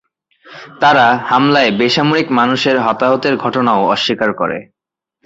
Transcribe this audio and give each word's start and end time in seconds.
তারা 0.81 1.05
হামলায় 1.29 1.71
বেসামরিক 1.79 2.27
মানুষের 2.31 2.75
হতাহতের 2.79 3.33
ঘটনাও 3.37 3.81
অস্বীকার 3.87 4.31
করে। 4.33 4.57